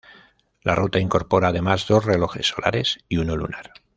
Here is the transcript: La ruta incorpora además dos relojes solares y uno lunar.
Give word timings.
La 0.63 0.73
ruta 0.73 0.97
incorpora 0.97 1.49
además 1.49 1.85
dos 1.87 2.05
relojes 2.05 2.47
solares 2.47 2.97
y 3.07 3.17
uno 3.17 3.35
lunar. 3.37 3.71